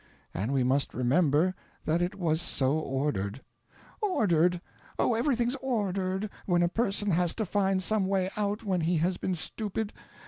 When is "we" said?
0.51-0.63